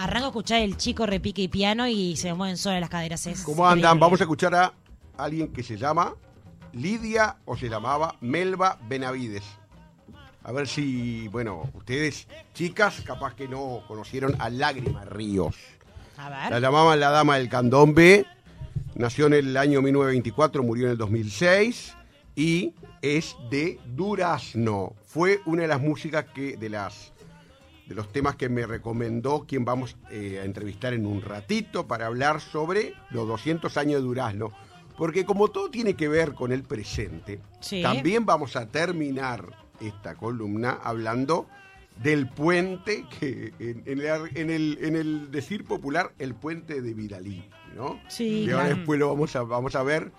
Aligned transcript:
Arranco 0.00 0.24
a 0.24 0.28
escuchar 0.30 0.62
el 0.62 0.78
chico 0.78 1.04
repique 1.04 1.42
y 1.42 1.48
piano 1.48 1.86
y 1.86 2.16
se 2.16 2.28
me 2.28 2.34
mueven 2.34 2.56
solas 2.56 2.80
las 2.80 2.88
caderas. 2.88 3.26
es 3.26 3.42
¿Cómo 3.42 3.66
andan? 3.66 3.78
increíble. 3.80 4.00
Vamos 4.00 4.20
a 4.20 4.24
escuchar 4.24 4.54
a 4.54 4.72
alguien 5.18 5.52
que 5.52 5.62
se 5.62 5.76
llama 5.76 6.14
Lidia 6.72 7.36
o 7.44 7.54
se 7.54 7.68
llamaba 7.68 8.16
Melba 8.22 8.78
Benavides. 8.88 9.44
A 10.42 10.52
ver 10.52 10.68
si, 10.68 11.28
bueno, 11.28 11.70
ustedes, 11.74 12.26
chicas, 12.54 13.02
capaz 13.04 13.34
que 13.34 13.46
no 13.46 13.82
conocieron 13.86 14.34
a 14.38 14.48
Lágrima 14.48 15.04
Ríos. 15.04 15.54
A 16.16 16.30
La 16.30 16.48
ver. 16.48 16.62
llamaban 16.62 16.98
la 16.98 17.10
dama 17.10 17.36
del 17.36 17.50
candombe. 17.50 18.24
Nació 18.94 19.26
en 19.26 19.34
el 19.34 19.56
año 19.58 19.82
1924, 19.82 20.62
murió 20.62 20.86
en 20.86 20.92
el 20.92 20.96
2006 20.98 21.94
y 22.36 22.72
es 23.02 23.36
de 23.50 23.78
Durazno. 23.84 24.94
Fue 25.04 25.40
una 25.44 25.60
de 25.62 25.68
las 25.68 25.82
músicas 25.82 26.24
que 26.24 26.56
de 26.56 26.70
las 26.70 27.12
de 27.90 27.96
los 27.96 28.12
temas 28.12 28.36
que 28.36 28.48
me 28.48 28.66
recomendó 28.66 29.44
quien 29.48 29.64
vamos 29.64 29.96
eh, 30.12 30.38
a 30.40 30.44
entrevistar 30.44 30.94
en 30.94 31.04
un 31.06 31.22
ratito 31.22 31.88
para 31.88 32.06
hablar 32.06 32.40
sobre 32.40 32.94
los 33.10 33.26
200 33.26 33.76
años 33.76 33.94
de 34.00 34.06
Durazno. 34.06 34.52
Porque 34.96 35.24
como 35.24 35.48
todo 35.48 35.70
tiene 35.72 35.94
que 35.94 36.06
ver 36.08 36.34
con 36.34 36.52
el 36.52 36.62
presente, 36.62 37.40
Sí. 37.60 37.82
también 37.82 38.24
vamos 38.26 38.54
a 38.54 38.68
terminar 38.68 39.44
esta 39.80 40.14
columna 40.14 40.78
hablando 40.84 41.48
del 42.00 42.28
puente 42.28 43.06
que 43.18 43.52
en, 43.58 43.82
en 43.86 44.00
el, 44.00 44.36
en 44.36 44.50
el- 44.50 44.78
en 44.82 44.94
el 44.94 45.30
decir 45.32 45.64
popular 45.64 46.12
el 46.20 46.34
puente 46.36 46.80
de 46.82 46.94
Viralí, 46.94 47.44
¿no? 47.74 47.98
Sí, 48.08 48.44
Y 48.44 48.50
ahora 48.52 48.68
después 48.68 49.00
lo 49.00 49.08
vamos 49.08 49.34
a 49.34 49.42
vamos 49.42 49.74
a 49.74 49.82
ver 49.82 50.12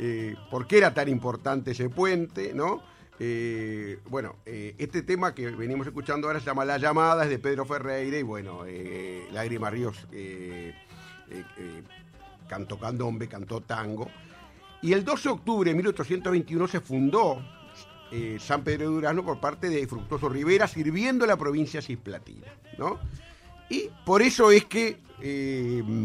eh, 0.00 0.34
por 0.50 0.66
qué 0.66 0.78
era 0.78 0.92
tan 0.92 1.08
importante 1.08 1.70
ese 1.70 1.88
puente, 1.88 2.52
¿no? 2.52 2.82
Eh, 3.24 4.00
bueno, 4.10 4.34
eh, 4.44 4.74
este 4.78 5.02
tema 5.02 5.32
que 5.32 5.48
venimos 5.52 5.86
escuchando 5.86 6.26
ahora 6.26 6.40
se 6.40 6.46
llama 6.46 6.64
La 6.64 6.76
llamada, 6.76 7.24
de 7.24 7.38
Pedro 7.38 7.64
Ferreira 7.64 8.18
y 8.18 8.24
bueno, 8.24 8.64
eh, 8.66 9.28
Lágrima 9.30 9.70
Ríos 9.70 10.08
eh, 10.10 10.74
cantó 12.48 12.80
candombe, 12.80 13.28
cantó 13.28 13.60
tango. 13.60 14.10
Y 14.82 14.92
el 14.92 15.04
12 15.04 15.22
de 15.22 15.34
octubre 15.34 15.70
de 15.70 15.76
1821 15.76 16.66
se 16.66 16.80
fundó 16.80 17.40
San 18.40 18.64
Pedro 18.64 18.88
de 18.88 18.94
Durazno 18.96 19.24
por 19.24 19.38
parte 19.38 19.68
de 19.68 19.86
Fructuoso 19.86 20.28
Rivera, 20.28 20.66
sirviendo 20.66 21.24
a 21.24 21.28
la 21.28 21.36
provincia 21.36 21.80
cisplatina, 21.80 22.48
¿no? 22.76 22.98
Y 23.70 23.88
por 24.04 24.20
eso 24.20 24.50
es 24.50 24.64
que, 24.64 24.98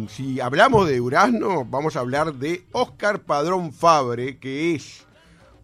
si 0.08 0.40
hablamos 0.40 0.88
de 0.88 0.98
Durazno, 0.98 1.66
vamos 1.66 1.96
a 1.96 2.02
hablar 2.02 2.36
de 2.36 2.64
Óscar 2.74 3.22
Padrón 3.24 3.74
Fabre, 3.74 4.38
que 4.38 4.76
es 4.76 5.07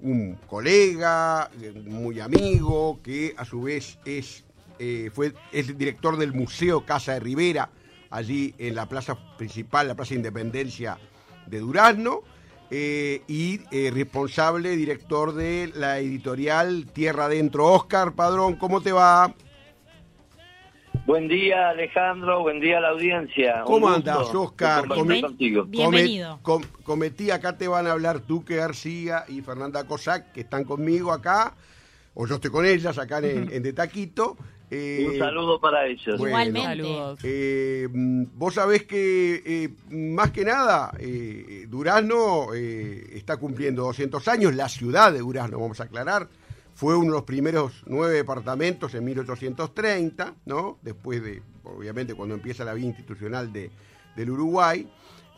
un 0.03 0.37
colega, 0.47 1.49
eh, 1.61 1.71
muy 1.85 2.19
amigo, 2.19 2.99
que 3.01 3.33
a 3.37 3.45
su 3.45 3.63
vez 3.63 3.97
es, 4.05 4.43
eh, 4.77 5.09
fue, 5.13 5.33
es 5.51 5.69
el 5.69 5.77
director 5.77 6.17
del 6.17 6.33
Museo 6.33 6.85
Casa 6.85 7.13
de 7.13 7.21
Rivera, 7.21 7.69
allí 8.09 8.53
en 8.57 8.75
la 8.75 8.87
plaza 8.87 9.17
principal, 9.37 9.87
la 9.87 9.95
Plaza 9.95 10.13
Independencia 10.13 10.99
de 11.47 11.59
Durazno, 11.59 12.21
eh, 12.69 13.21
y 13.27 13.59
responsable 13.91 14.75
director 14.75 15.33
de 15.33 15.71
la 15.75 15.99
editorial 15.99 16.87
Tierra 16.91 17.25
Adentro. 17.25 17.71
Óscar 17.71 18.13
Padrón, 18.13 18.55
¿cómo 18.55 18.81
te 18.81 18.91
va? 18.91 19.33
Buen 21.05 21.27
día, 21.27 21.69
Alejandro. 21.69 22.41
Buen 22.43 22.61
día 22.61 22.77
a 22.77 22.81
la 22.81 22.89
audiencia. 22.89 23.63
¿Cómo 23.65 23.89
andás, 23.89 24.33
Oscar? 24.33 24.87
contigo. 24.87 25.65
Bienvenido. 25.65 26.39
Com- 26.41 26.63
cometí, 26.83 27.29
acá 27.29 27.57
te 27.57 27.67
van 27.67 27.87
a 27.87 27.91
hablar 27.91 28.21
Tuque 28.21 28.55
García 28.55 29.25
y 29.27 29.41
Fernanda 29.41 29.83
Cosac, 29.85 30.31
que 30.31 30.41
están 30.41 30.63
conmigo 30.63 31.11
acá, 31.11 31.55
o 32.13 32.25
yo 32.25 32.35
estoy 32.35 32.51
con 32.51 32.65
ellas 32.65 32.97
acá 32.97 33.19
en, 33.19 33.49
en 33.51 33.63
De 33.63 33.73
Taquito. 33.73 34.37
Eh, 34.71 35.05
Un 35.11 35.19
saludo 35.19 35.59
para 35.59 35.85
ellos. 35.87 36.17
bueno. 36.17 36.25
Igualmente. 36.27 36.67
Saludos. 36.83 37.19
eh, 37.23 37.87
mm, 37.91 38.23
vos 38.35 38.53
sabés 38.53 38.83
que, 38.83 39.43
eh, 39.45 39.69
más 39.91 40.31
que 40.31 40.45
nada, 40.45 40.91
eh, 40.99 41.65
Durazno 41.67 42.53
eh, 42.55 43.09
está 43.13 43.35
cumpliendo 43.37 43.83
200 43.83 44.25
años, 44.29 44.55
la 44.55 44.69
ciudad 44.69 45.11
de 45.11 45.19
Durazno, 45.19 45.59
vamos 45.59 45.79
a 45.81 45.83
aclarar, 45.83 46.27
fue 46.73 46.95
uno 46.95 47.07
de 47.07 47.17
los 47.17 47.23
primeros 47.23 47.83
nueve 47.85 48.15
departamentos 48.15 48.93
en 48.95 49.05
1830, 49.05 50.35
¿no? 50.45 50.79
Después 50.81 51.23
de, 51.23 51.41
obviamente, 51.63 52.15
cuando 52.15 52.35
empieza 52.35 52.65
la 52.65 52.73
vida 52.73 52.87
institucional 52.87 53.53
de, 53.53 53.71
del 54.15 54.31
Uruguay. 54.31 54.89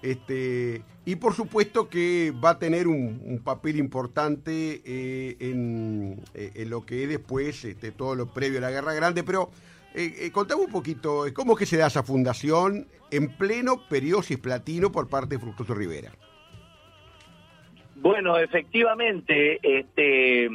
Este, 0.02 0.84
y 1.06 1.16
por 1.16 1.34
supuesto 1.34 1.90
que 1.90 2.32
va 2.44 2.52
a 2.52 2.60
tener 2.60 2.88
un, 2.88 3.42
papel 3.44 3.78
importante 3.78 4.82
eh, 4.86 5.36
en, 5.40 6.22
eh, 6.36 6.52
en 6.56 6.70
lo 6.70 6.86
que 6.86 7.04
es 7.04 7.10
después 7.10 7.66
este, 7.66 7.92
todo 7.92 8.14
lo 8.14 8.28
previo 8.28 8.60
a 8.60 8.62
la 8.62 8.72
Guerra 8.72 8.94
Grande, 8.94 9.24
pero 9.24 9.50
eh, 9.96 10.30
contame 10.32 10.64
un 10.64 10.72
poquito, 10.72 11.24
¿cómo 11.34 11.54
es 11.54 11.60
que 11.60 11.66
se 11.66 11.78
da 11.78 11.88
esa 11.88 12.04
fundación 12.04 12.88
en 13.12 13.30
pleno 13.38 13.88
periodo 13.88 14.22
cisplatino 14.22 14.92
por 14.92 15.08
parte 15.08 15.36
de 15.36 15.40
Fructuoso 15.40 15.74
Rivera? 15.74 16.12
Bueno, 17.96 18.38
efectivamente, 18.38 19.58
este, 19.64 20.50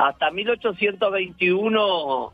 hasta 0.00 0.30
1821 0.30 2.32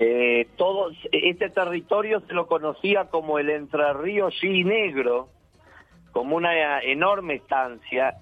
eh, 0.00 0.48
todo 0.56 0.90
este 1.12 1.50
territorio 1.50 2.20
se 2.20 2.32
lo 2.34 2.48
conocía 2.48 3.04
como 3.06 3.38
el 3.38 3.50
Entre 3.50 3.92
Ríos 3.92 4.34
y 4.42 4.64
Negro, 4.64 5.28
como 6.10 6.34
una 6.36 6.82
enorme 6.82 7.34
estancia. 7.34 8.16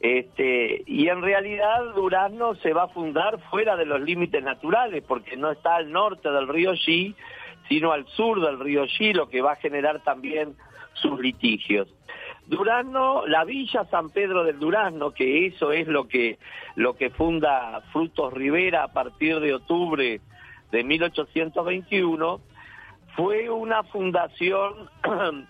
Este, 0.00 0.82
y 0.86 1.08
en 1.08 1.22
realidad 1.22 1.94
Durazno 1.94 2.56
se 2.56 2.72
va 2.72 2.84
a 2.84 2.88
fundar 2.88 3.38
fuera 3.50 3.76
de 3.76 3.86
los 3.86 4.00
límites 4.00 4.42
naturales, 4.42 5.04
porque 5.06 5.36
no 5.36 5.52
está 5.52 5.76
al 5.76 5.92
norte 5.92 6.28
del 6.28 6.48
río 6.48 6.72
Xi, 6.72 7.14
sino 7.68 7.92
al 7.92 8.04
sur 8.08 8.40
del 8.40 8.58
río 8.58 8.84
Xi, 8.86 9.12
lo 9.12 9.28
que 9.28 9.42
va 9.42 9.52
a 9.52 9.56
generar 9.56 10.02
también 10.02 10.56
sus 10.94 11.20
litigios. 11.20 11.86
Durazno, 12.46 13.26
la 13.26 13.44
villa 13.44 13.84
San 13.84 14.10
Pedro 14.10 14.44
del 14.44 14.58
Durazno, 14.58 15.12
que 15.12 15.46
eso 15.46 15.72
es 15.72 15.86
lo 15.86 16.08
que, 16.08 16.38
lo 16.74 16.96
que 16.96 17.10
funda 17.10 17.82
Frutos 17.92 18.32
Rivera 18.32 18.84
a 18.84 18.88
partir 18.88 19.40
de 19.40 19.54
octubre 19.54 20.20
de 20.70 20.84
1821, 20.84 22.40
fue 23.16 23.50
una 23.50 23.82
fundación 23.84 24.90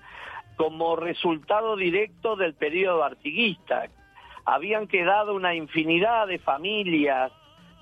como 0.57 0.97
resultado 0.97 1.77
directo 1.77 2.37
del 2.37 2.55
periodo 2.55 3.03
artiguista. 3.03 3.85
Habían 4.45 4.87
quedado 4.87 5.35
una 5.35 5.55
infinidad 5.55 6.27
de 6.27 6.39
familias 6.39 7.33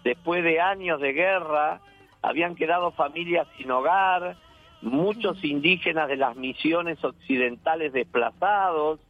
después 0.05 0.45
de 0.45 0.61
años 0.61 1.01
de 1.01 1.13
guerra, 1.13 1.81
habían 2.23 2.55
quedado 2.55 2.93
familias 2.93 3.47
sin 3.57 3.71
hogar, 3.71 4.37
muchos 4.83 5.43
indígenas 5.45 6.09
de 6.09 6.17
las 6.17 6.37
misiones 6.37 7.03
occidentales 7.05 7.93
desplazados, 7.93 9.01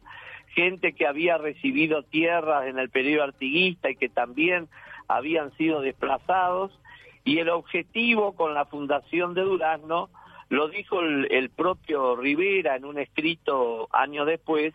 gente 0.49 0.93
que 0.93 1.07
había 1.07 1.37
recibido 1.37 2.03
tierras 2.03 2.67
en 2.67 2.79
el 2.79 2.89
periodo 2.89 3.25
artiguista 3.25 3.89
y 3.89 3.95
que 3.95 4.09
también 4.09 4.67
habían 5.07 5.55
sido 5.57 5.81
desplazados, 5.81 6.71
y 7.23 7.39
el 7.39 7.49
objetivo 7.49 8.33
con 8.33 8.53
la 8.53 8.65
fundación 8.65 9.33
de 9.33 9.41
Durazno, 9.41 10.09
lo 10.49 10.67
dijo 10.67 11.01
el, 11.01 11.31
el 11.31 11.49
propio 11.49 12.15
Rivera 12.15 12.75
en 12.75 12.85
un 12.85 12.97
escrito 12.97 13.87
años 13.91 14.25
después, 14.25 14.73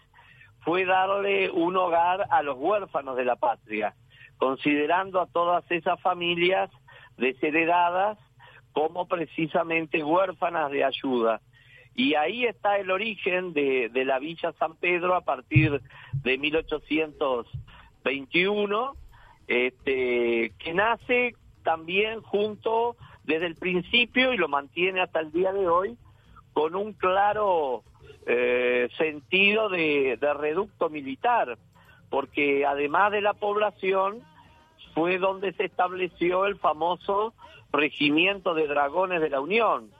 fue 0.60 0.84
darle 0.84 1.50
un 1.50 1.76
hogar 1.76 2.26
a 2.30 2.42
los 2.42 2.56
huérfanos 2.58 3.16
de 3.16 3.24
la 3.24 3.36
patria, 3.36 3.94
considerando 4.38 5.20
a 5.20 5.26
todas 5.26 5.64
esas 5.70 6.00
familias 6.00 6.70
desheredadas 7.16 8.18
como 8.74 9.08
precisamente 9.08 10.04
huérfanas 10.04 10.70
de 10.70 10.84
ayuda. 10.84 11.40
Y 11.94 12.16
ahí 12.16 12.44
está 12.44 12.76
el 12.78 12.90
origen 12.90 13.54
de, 13.54 13.88
de 13.88 14.04
la 14.04 14.18
Villa 14.18 14.52
San 14.58 14.74
Pedro 14.74 15.14
a 15.14 15.22
partir 15.22 15.80
de 16.12 16.38
1821, 16.38 18.96
este, 19.46 20.52
que 20.58 20.74
nace 20.74 21.36
también 21.62 22.20
junto 22.20 22.96
desde 23.22 23.46
el 23.46 23.54
principio 23.54 24.32
y 24.32 24.36
lo 24.36 24.48
mantiene 24.48 25.00
hasta 25.00 25.20
el 25.20 25.30
día 25.30 25.52
de 25.52 25.68
hoy 25.68 25.96
con 26.52 26.74
un 26.74 26.94
claro 26.94 27.84
eh, 28.26 28.88
sentido 28.98 29.68
de, 29.68 30.18
de 30.20 30.34
reducto 30.34 30.90
militar, 30.90 31.58
porque 32.10 32.66
además 32.66 33.12
de 33.12 33.20
la 33.20 33.34
población 33.34 34.24
fue 34.94 35.18
donde 35.18 35.52
se 35.52 35.64
estableció 35.64 36.46
el 36.46 36.56
famoso 36.56 37.34
Regimiento 37.72 38.54
de 38.54 38.68
Dragones 38.68 39.20
de 39.20 39.30
la 39.30 39.40
Unión, 39.40 39.90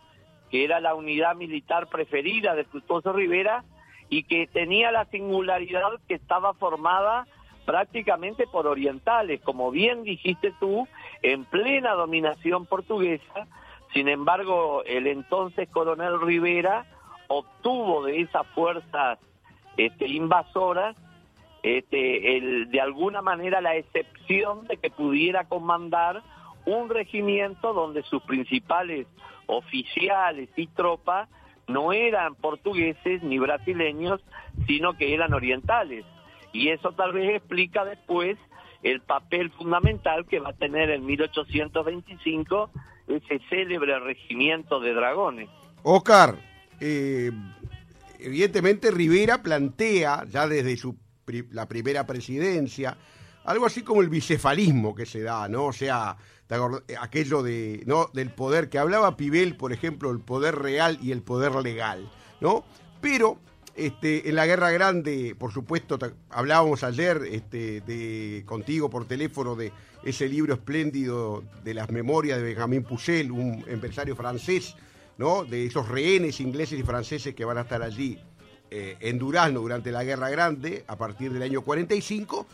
que 0.51 0.65
era 0.65 0.81
la 0.81 0.95
unidad 0.95 1.35
militar 1.35 1.89
preferida 1.89 2.55
de 2.55 2.65
Fructuoso 2.65 3.13
Rivera 3.13 3.65
y 4.09 4.23
que 4.23 4.47
tenía 4.47 4.93
la 4.93 5.07
singularidad 5.07 5.91
que 6.07 6.15
estaba 6.15 6.55
formada 6.55 7.27
prácticamente 7.65 8.47
por 8.47 8.67
orientales, 8.67 9.41
como 9.41 9.71
bien 9.71 10.05
dijiste 10.05 10.53
tú, 10.61 10.87
en 11.23 11.45
plena 11.45 11.95
dominación 11.95 12.67
portuguesa. 12.67 13.49
Sin 13.93 14.09
embargo, 14.09 14.83
el 14.85 15.07
entonces 15.07 15.69
coronel 15.71 16.21
Rivera 16.21 16.85
obtuvo 17.29 18.05
de 18.05 18.21
esas 18.21 18.47
fuerzas 18.49 19.19
este, 19.77 20.07
invasoras 20.07 20.97
este, 21.65 22.37
el, 22.37 22.71
de 22.71 22.81
alguna 22.83 23.23
manera 23.23 23.63
la 23.63 23.75
excepción 23.75 24.67
de 24.67 24.77
que 24.77 24.91
pudiera 24.91 25.49
comandar 25.49 26.23
un 26.67 26.91
regimiento 26.91 27.73
donde 27.73 28.03
sus 28.03 28.23
principales 28.25 29.07
oficiales 29.47 30.51
y 30.57 30.67
tropas 30.67 31.27
no 31.67 31.95
eran 31.95 32.35
portugueses 32.35 33.23
ni 33.23 33.39
brasileños, 33.39 34.21
sino 34.67 34.93
que 34.99 35.15
eran 35.15 35.33
orientales. 35.33 36.05
Y 36.53 36.69
eso 36.69 36.93
tal 36.93 37.15
vez 37.15 37.35
explica 37.35 37.87
después 37.87 38.37
el 38.83 39.01
papel 39.01 39.51
fundamental 39.53 40.27
que 40.27 40.41
va 40.41 40.51
a 40.51 40.53
tener 40.53 40.91
en 40.91 41.07
1825 41.07 42.71
ese 43.09 43.41
célebre 43.49 43.99
regimiento 44.01 44.81
de 44.81 44.93
dragones. 44.93 45.49
Oscar, 45.83 46.37
eh, 46.79 47.31
evidentemente 48.19 48.91
Rivera 48.91 49.43
plantea 49.43 50.25
ya 50.29 50.47
desde 50.47 50.77
su 50.77 51.03
la 51.51 51.69
primera 51.69 52.07
presidencia 52.07 52.97
algo 53.45 53.67
así 53.67 53.83
como 53.83 54.01
el 54.01 54.09
bicefalismo 54.09 54.95
que 54.95 55.07
se 55.07 55.21
da, 55.21 55.49
¿no? 55.49 55.67
O 55.67 55.73
sea, 55.73 56.17
aquello 57.01 57.43
de, 57.43 57.83
¿no? 57.87 58.11
del 58.13 58.31
poder 58.31 58.69
que 58.69 58.79
hablaba 58.79 59.17
Pibel, 59.17 59.57
por 59.57 59.73
ejemplo, 59.73 60.11
el 60.11 60.21
poder 60.21 60.57
real 60.57 60.99
y 61.03 61.13
el 61.13 61.23
poder 61.23 61.55
legal, 61.57 62.11
¿no? 62.41 62.65
Pero 63.01 63.39
este, 63.75 64.29
en 64.29 64.37
la 64.37 64.47
Guerra 64.47 64.71
Grande, 64.71 65.37
por 65.39 65.53
supuesto, 65.53 65.99
hablábamos 66.31 66.85
ayer 66.85 67.23
este, 67.31 67.83
de, 67.83 68.45
contigo 68.47 68.89
por 68.89 69.07
teléfono 69.07 69.57
de 69.57 69.73
ese 70.05 70.29
libro 70.29 70.55
espléndido 70.55 71.45
de 71.63 71.75
las 71.75 71.91
memorias 71.91 72.39
de 72.39 72.45
Benjamin 72.45 72.85
Pucel, 72.85 73.31
un 73.31 73.65
empresario 73.69 74.17
francés, 74.17 74.75
¿no? 75.19 75.45
de 75.45 75.67
esos 75.67 75.89
rehenes 75.89 76.41
ingleses 76.41 76.79
y 76.79 76.83
franceses 76.83 77.35
que 77.35 77.45
van 77.45 77.59
a 77.59 77.63
estar 77.63 77.83
allí 77.83 78.19
eh, 78.71 78.97
en 79.01 79.19
Durazno 79.19 79.61
durante 79.61 79.93
la 79.93 80.05
Guerra 80.05 80.31
Grande 80.31 80.85
a 80.87 80.97
partir 80.97 81.33
del 81.33 81.43
año 81.43 81.63
45. 81.63 82.47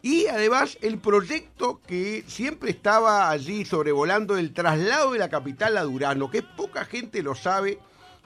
Y 0.00 0.26
además 0.26 0.78
el 0.80 0.98
proyecto 0.98 1.80
que 1.86 2.22
siempre 2.26 2.70
estaba 2.70 3.30
allí 3.30 3.64
sobrevolando 3.64 4.36
el 4.38 4.52
traslado 4.52 5.12
de 5.12 5.18
la 5.18 5.28
capital 5.28 5.76
a 5.76 5.82
Durazno, 5.82 6.30
que 6.30 6.42
poca 6.42 6.84
gente 6.84 7.22
lo 7.22 7.34
sabe, 7.34 7.78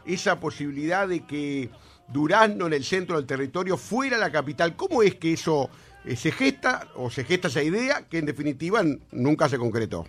esa 0.05 0.38
posibilidad 0.38 1.08
de 1.08 1.26
que 1.26 1.70
Durazno 2.08 2.67
en 2.67 2.75
el 2.75 2.84
centro 2.84 3.17
del 3.17 3.26
territorio 3.26 3.76
fuera 3.76 4.19
la 4.19 4.31
capital. 4.31 4.76
¿Cómo 4.76 5.02
es 5.02 5.14
que 5.14 5.32
eso 5.32 5.70
eh, 6.05 6.17
se 6.17 6.31
gesta 6.31 6.88
o 6.94 7.11
se 7.11 7.25
gesta 7.25 7.49
esa 7.49 7.62
idea 7.62 8.06
que 8.08 8.19
en 8.19 8.26
definitiva 8.26 8.82
nunca 9.12 9.49
se 9.49 9.58
concretó? 9.58 10.06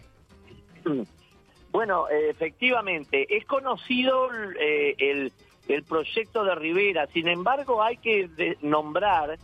Bueno, 1.72 2.08
efectivamente, 2.10 3.26
es 3.36 3.46
conocido 3.46 4.30
eh, 4.60 4.96
el, 5.00 5.32
el, 5.68 5.84
proyecto 5.84 6.44
de 6.44 6.56
Rivera, 6.56 7.08
sin 7.08 7.28
embargo 7.28 7.82
hay 7.82 7.98
que 7.98 8.58
nombrar 8.62 9.38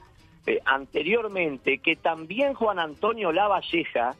eh, 0.45 0.59
anteriormente 0.65 1.79
que 1.79 1.95
también 1.95 2.53
Juan 2.53 2.79
Antonio 2.79 3.31
Lavalleja, 3.31 4.15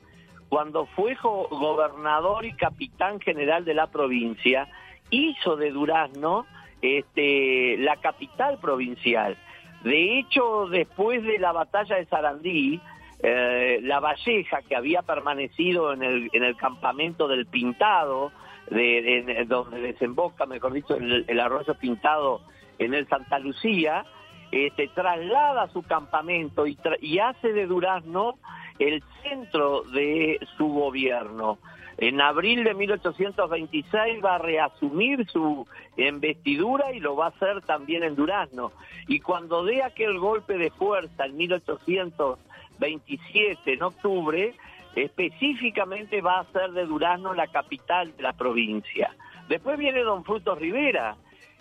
cuando 0.49 0.85
fue 0.85 1.15
gobernador 1.21 2.45
y 2.45 2.53
capitán 2.53 3.19
general 3.19 3.65
de 3.65 3.73
la 3.73 3.87
provincia, 3.87 4.67
hizo 5.09 5.55
de 5.55 5.71
Durazno 5.71 6.45
este, 6.81 7.77
la 7.77 7.97
capital 7.97 8.59
provincial. 8.59 9.37
De 9.83 10.19
hecho, 10.19 10.67
después 10.67 11.23
de 11.23 11.39
la 11.39 11.51
batalla 11.51 11.95
de 11.95 12.05
Sarandí, 12.05 12.81
eh, 13.21 13.79
la 13.83 13.99
Valleja, 13.99 14.61
que 14.61 14.75
había 14.75 15.01
permanecido 15.01 15.93
en 15.93 16.03
el, 16.03 16.29
en 16.33 16.43
el 16.43 16.55
campamento 16.55 17.27
del 17.27 17.45
Pintado, 17.45 18.31
de, 18.69 19.45
donde 19.47 19.81
desemboca, 19.81 20.45
mejor 20.45 20.73
dicho, 20.73 20.95
el, 20.95 21.39
arroyo 21.39 21.73
Pintado 21.75 22.41
en 22.77 22.93
el 22.93 23.07
Santa 23.07 23.39
Lucía, 23.39 24.05
este, 24.51 24.87
traslada 24.89 25.67
su 25.69 25.83
campamento 25.83 26.65
y, 26.65 26.77
y 27.01 27.19
hace 27.19 27.53
de 27.53 27.67
Durazno 27.67 28.35
el 28.79 29.03
centro 29.23 29.83
de 29.83 30.39
su 30.57 30.67
gobierno. 30.67 31.59
En 32.01 32.21
abril 32.21 32.63
de 32.63 32.73
1826 32.75 34.23
va 34.23 34.35
a 34.35 34.37
reasumir 34.37 35.29
su 35.29 35.67
investidura 35.97 36.93
y 36.93 37.01
lo 37.01 37.17
va 37.17 37.25
a 37.25 37.29
hacer 37.29 37.61
también 37.63 38.03
en 38.03 38.15
Durazno. 38.15 38.71
Y 39.07 39.19
cuando 39.19 39.65
dé 39.65 39.83
aquel 39.83 40.17
golpe 40.17 40.57
de 40.57 40.71
fuerza 40.71 41.25
en 41.25 41.35
1827, 41.35 43.73
en 43.73 43.83
octubre, 43.83 44.55
específicamente 45.03 46.21
va 46.21 46.39
a 46.39 46.51
ser 46.51 46.71
de 46.71 46.85
Durazno 46.85 47.33
la 47.33 47.47
capital 47.47 48.15
de 48.15 48.23
la 48.23 48.33
provincia. 48.33 49.15
Después 49.47 49.77
viene 49.77 50.01
don 50.01 50.23
Frutos 50.23 50.59
Rivera 50.59 51.15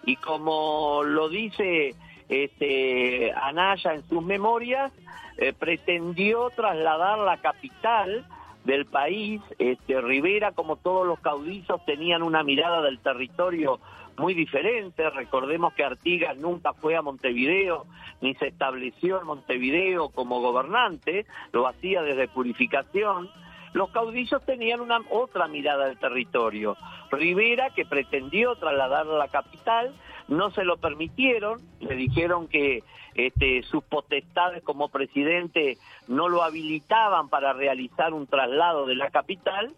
y 0.05 0.17
como 0.17 1.02
lo 1.05 1.29
dice 1.29 1.94
este, 2.29 3.32
Anaya 3.32 3.94
en 3.94 4.02
sus 4.08 4.23
memorias, 4.23 4.93
eh, 5.38 5.52
pretendió 5.52 6.50
trasladar 6.50 7.19
la 7.19 7.38
capital 7.38 8.26
del 8.64 8.87
país. 8.87 9.40
Este, 9.58 10.00
Rivera, 10.00 10.52
como 10.52 10.76
todos 10.76 11.06
los 11.06 11.20
caudillos, 11.20 11.84
tenían 11.84 12.22
una 12.22 12.43
mirada 12.43 12.82
del 12.82 12.99
territorio 12.99 13.81
muy 14.19 14.34
diferente. 14.34 15.08
Recordemos 15.10 15.72
que 15.75 15.84
Artigas 15.84 16.37
nunca 16.37 16.72
fue 16.75 16.96
a 16.96 17.02
Montevideo, 17.02 17.87
ni 18.20 18.34
se 18.34 18.49
estableció 18.49 19.20
en 19.20 19.26
Montevideo 19.26 20.10
como 20.10 20.40
gobernante, 20.40 21.26
lo 21.52 21.66
hacía 21.66 22.02
desde 22.02 22.28
Purificación. 22.28 23.31
Los 23.72 23.90
caudillos 23.90 24.44
tenían 24.44 24.81
una 24.81 25.00
otra 25.11 25.46
mirada 25.46 25.87
del 25.87 25.99
territorio. 25.99 26.76
Rivera, 27.11 27.70
que 27.70 27.84
pretendió 27.84 28.56
trasladar 28.56 29.06
a 29.06 29.19
la 29.19 29.28
capital, 29.28 29.94
no 30.28 30.50
se 30.50 30.64
lo 30.64 30.76
permitieron, 30.76 31.60
le 31.80 31.96
dijeron 31.96 32.48
que 32.48 32.82
este, 33.14 33.62
sus 33.64 33.82
potestades 33.84 34.62
como 34.62 34.90
presidente 34.90 35.78
no 36.06 36.28
lo 36.28 36.42
habilitaban 36.42 37.28
para 37.28 37.52
realizar 37.52 38.12
un 38.12 38.26
traslado 38.26 38.86
de 38.86 38.94
la 38.94 39.10
capital, 39.10 39.72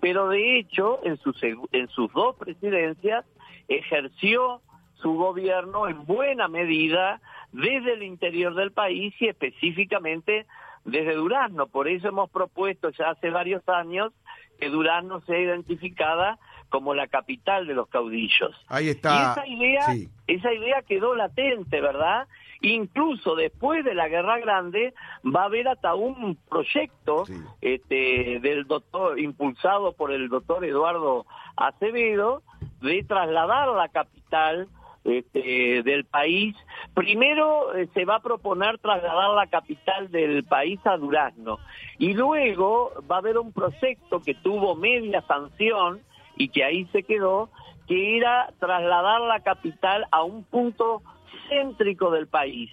pero 0.00 0.28
de 0.28 0.58
hecho 0.58 1.00
en 1.04 1.18
sus, 1.18 1.42
en 1.42 1.88
sus 1.88 2.12
dos 2.12 2.36
presidencias 2.36 3.24
ejerció 3.68 4.60
su 4.94 5.14
gobierno 5.14 5.88
en 5.88 6.06
buena 6.06 6.48
medida 6.48 7.20
desde 7.52 7.94
el 7.94 8.02
interior 8.02 8.54
del 8.54 8.72
país 8.72 9.14
y 9.20 9.26
específicamente 9.28 10.46
desde 10.84 11.14
Durazno. 11.14 11.66
Por 11.66 11.88
eso 11.88 12.08
hemos 12.08 12.30
propuesto 12.30 12.90
ya 12.90 13.10
hace 13.10 13.30
varios 13.30 13.68
años 13.68 14.12
que 14.58 14.68
Durazno 14.68 15.20
sea 15.22 15.38
identificada 15.38 16.38
como 16.68 16.94
la 16.94 17.06
capital 17.06 17.66
de 17.66 17.74
los 17.74 17.88
caudillos. 17.88 18.54
Ahí 18.68 18.88
está. 18.88 19.14
Y 19.14 19.22
esa 19.22 19.46
idea, 19.46 20.08
esa 20.26 20.52
idea 20.52 20.82
quedó 20.82 21.14
latente, 21.14 21.80
¿verdad? 21.80 22.26
Incluso 22.62 23.34
después 23.34 23.84
de 23.84 23.94
la 23.94 24.08
Guerra 24.08 24.38
Grande 24.38 24.94
va 25.24 25.42
a 25.42 25.46
haber 25.46 25.68
hasta 25.68 25.94
un 25.94 26.36
proyecto 26.48 27.24
este, 27.60 28.40
del 28.40 28.66
doctor 28.66 29.18
impulsado 29.20 29.92
por 29.92 30.12
el 30.12 30.28
doctor 30.28 30.64
Eduardo 30.64 31.26
Acevedo 31.56 32.42
de 32.80 33.04
trasladar 33.04 33.68
la 33.68 33.88
capital 33.88 34.68
este, 35.04 35.82
del 35.84 36.04
país. 36.04 36.56
Primero 36.94 37.74
eh, 37.74 37.88
se 37.94 38.04
va 38.04 38.16
a 38.16 38.20
proponer 38.20 38.78
trasladar 38.78 39.34
la 39.34 39.46
capital 39.46 40.10
del 40.10 40.44
país 40.44 40.80
a 40.84 40.96
Durazno 40.96 41.58
y 41.98 42.14
luego 42.14 42.92
va 43.10 43.16
a 43.16 43.18
haber 43.18 43.38
un 43.38 43.52
proyecto 43.52 44.20
que 44.20 44.34
tuvo 44.34 44.74
media 44.74 45.22
sanción 45.28 46.00
y 46.36 46.48
que 46.48 46.64
ahí 46.64 46.86
se 46.92 47.02
quedó, 47.02 47.50
que 47.86 48.16
era 48.18 48.52
trasladar 48.58 49.20
la 49.22 49.40
capital 49.40 50.06
a 50.10 50.22
un 50.22 50.44
punto 50.44 51.02
céntrico 51.48 52.10
del 52.10 52.26
país, 52.26 52.70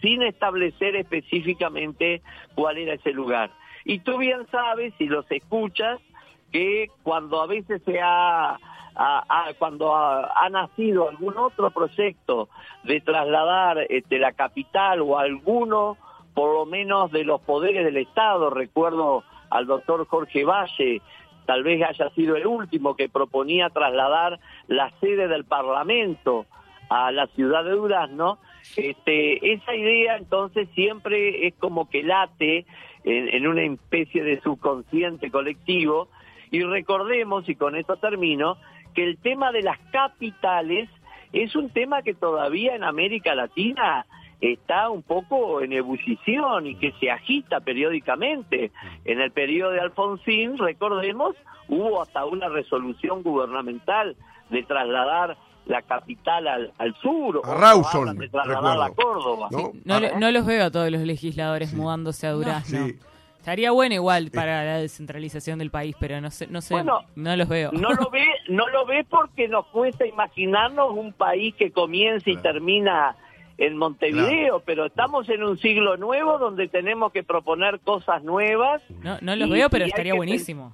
sin 0.00 0.22
establecer 0.22 0.96
específicamente 0.96 2.22
cuál 2.54 2.78
era 2.78 2.94
ese 2.94 3.12
lugar. 3.12 3.50
Y 3.84 4.00
tú 4.00 4.18
bien 4.18 4.46
sabes, 4.50 4.92
si 4.98 5.06
los 5.06 5.30
escuchas, 5.30 6.00
que 6.52 6.90
cuando 7.02 7.40
a 7.40 7.46
veces 7.46 7.82
se 7.84 8.00
ha, 8.02 8.58
cuando 9.58 9.94
ha, 9.94 10.48
nacido 10.50 11.08
algún 11.08 11.36
otro 11.36 11.70
proyecto 11.70 12.48
de 12.84 13.00
trasladar 13.00 13.78
este, 13.88 14.18
la 14.18 14.32
capital 14.32 15.02
o 15.02 15.18
alguno, 15.18 15.96
por 16.34 16.52
lo 16.52 16.66
menos 16.66 17.12
de 17.12 17.24
los 17.24 17.40
poderes 17.42 17.84
del 17.84 17.96
Estado, 17.96 18.50
recuerdo 18.50 19.22
al 19.50 19.66
doctor 19.66 20.06
Jorge 20.06 20.44
Valle, 20.44 21.00
tal 21.46 21.62
vez 21.62 21.82
haya 21.82 22.10
sido 22.10 22.36
el 22.36 22.46
último 22.46 22.96
que 22.96 23.08
proponía 23.08 23.70
trasladar 23.70 24.38
la 24.68 24.90
sede 25.00 25.28
del 25.28 25.44
Parlamento 25.44 26.46
a 26.88 27.10
la 27.10 27.26
ciudad 27.28 27.64
de 27.64 27.70
Durazno, 27.70 28.38
este, 28.76 29.52
esa 29.52 29.74
idea 29.74 30.16
entonces 30.16 30.68
siempre 30.74 31.46
es 31.46 31.54
como 31.54 31.88
que 31.88 32.02
late 32.02 32.66
en, 33.04 33.46
una 33.46 33.62
especie 33.62 34.22
de 34.24 34.40
subconsciente 34.40 35.30
colectivo. 35.30 36.08
Y 36.50 36.62
recordemos, 36.62 37.48
y 37.48 37.54
con 37.54 37.76
esto 37.76 37.96
termino, 37.96 38.56
que 38.94 39.04
el 39.04 39.18
tema 39.18 39.52
de 39.52 39.62
las 39.62 39.78
capitales 39.92 40.88
es 41.32 41.54
un 41.54 41.70
tema 41.70 42.02
que 42.02 42.14
todavía 42.14 42.74
en 42.74 42.84
América 42.84 43.34
Latina 43.34 44.06
está 44.40 44.90
un 44.90 45.02
poco 45.02 45.60
en 45.62 45.72
ebullición 45.72 46.66
y 46.66 46.76
que 46.76 46.92
se 47.00 47.10
agita 47.10 47.60
periódicamente. 47.60 48.70
En 49.04 49.20
el 49.20 49.30
periodo 49.32 49.72
de 49.72 49.80
Alfonsín, 49.80 50.58
recordemos, 50.58 51.36
hubo 51.68 52.02
hasta 52.02 52.24
una 52.24 52.48
resolución 52.48 53.22
gubernamental 53.22 54.16
de 54.50 54.62
trasladar 54.62 55.36
la 55.66 55.82
capital 55.82 56.46
al, 56.46 56.72
al 56.78 56.94
sur, 56.96 57.40
a 57.44 57.54
Rawson, 57.54 58.16
de 58.16 58.28
trasladarla 58.28 58.86
a 58.86 58.90
Córdoba. 58.90 59.48
¿No? 59.50 59.72
no, 59.84 60.30
los 60.30 60.46
veo 60.46 60.66
a 60.66 60.70
todos 60.70 60.90
los 60.90 61.02
legisladores 61.02 61.74
mudándose 61.74 62.26
a 62.26 62.32
Durazno. 62.32 62.86
Estaría 63.46 63.70
bueno 63.70 63.94
igual 63.94 64.32
para 64.32 64.64
la 64.64 64.78
descentralización 64.78 65.60
del 65.60 65.70
país, 65.70 65.94
pero 66.00 66.20
no 66.20 66.32
sé, 66.32 66.48
no 66.48 66.60
sé, 66.60 66.74
Bueno, 66.74 67.02
no 67.14 67.36
los 67.36 67.48
veo. 67.48 67.70
No 67.70 67.92
lo 67.92 68.10
ve, 68.10 68.26
no 68.48 68.68
lo 68.68 68.84
ve 68.86 69.06
porque 69.08 69.46
nos 69.46 69.66
cuesta 69.66 70.04
imaginarnos 70.04 70.90
un 70.90 71.12
país 71.12 71.54
que 71.54 71.70
comienza 71.70 72.28
y 72.28 72.36
termina 72.38 73.14
en 73.58 73.76
Montevideo, 73.76 74.60
pero 74.66 74.86
estamos 74.86 75.28
en 75.28 75.42
un 75.42 75.56
siglo 75.58 75.96
nuevo 75.96 76.38
donde 76.38 76.68
tenemos 76.68 77.12
que 77.12 77.22
proponer 77.22 77.80
cosas 77.80 78.22
nuevas. 78.22 78.82
No, 79.02 79.16
no 79.22 79.34
los 79.36 79.48
Y- 79.48 79.52
veo, 79.52 79.70
pero 79.70 79.84
estaría 79.86 80.14
buenísimo. 80.14 80.72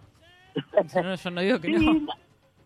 Yo 0.94 1.02
no, 1.02 1.14
yo 1.14 1.30
no 1.30 1.40
digo 1.40 1.60
que 1.60 1.68
Sí, 1.68 1.86
no. 1.86 2.14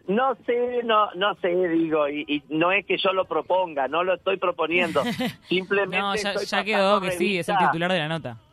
no, 0.08 0.34
sé, 0.46 0.80
no, 0.84 1.10
no 1.14 1.34
sé, 1.36 1.48
digo, 1.68 2.08
y, 2.08 2.24
y 2.26 2.42
no 2.48 2.72
es 2.72 2.84
que 2.84 2.96
yo 2.96 3.12
lo 3.12 3.26
proponga, 3.26 3.86
no 3.88 4.02
lo 4.02 4.14
estoy 4.14 4.38
proponiendo. 4.38 5.02
Simplemente 5.48 5.98
No, 5.98 6.14
ya, 6.16 6.30
estoy 6.32 6.46
ya 6.46 6.56
pasando 6.58 6.64
quedó 6.64 7.00
que 7.00 7.10
sí, 7.12 7.38
es 7.38 7.48
el 7.48 7.58
titular 7.58 7.92
de 7.92 7.98
la 8.00 8.08
nota. 8.08 8.38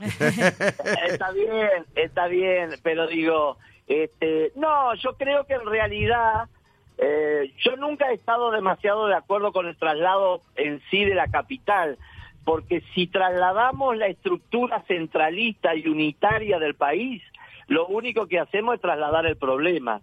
Está 1.08 1.32
bien, 1.32 1.86
está 1.96 2.28
bien, 2.28 2.72
pero 2.84 3.08
digo, 3.08 3.58
este, 3.88 4.52
no, 4.56 4.94
yo 4.96 5.16
creo 5.18 5.46
que 5.46 5.54
en 5.54 5.66
realidad 5.66 6.48
yo 7.64 7.76
nunca 7.78 8.12
he 8.12 8.16
estado 8.16 8.52
demasiado 8.52 9.08
de 9.08 9.16
acuerdo 9.16 9.52
con 9.52 9.68
el 9.68 9.78
traslado 9.78 10.42
en 10.56 10.82
sí 10.90 11.06
de 11.06 11.16
la 11.16 11.28
capital, 11.28 11.98
porque 12.44 12.82
si 12.94 13.08
trasladamos 13.08 13.96
la 13.98 14.08
estructura 14.08 14.84
centralista 14.88 15.76
y 15.76 15.88
unitaria 15.88 16.60
del 16.60 16.76
país, 16.76 17.24
lo 17.68 17.88
único 17.88 18.28
que 18.28 18.40
hacemos 18.40 18.76
es 18.76 18.82
trasladar 18.82 19.26
el 19.26 19.38
problema. 19.38 20.02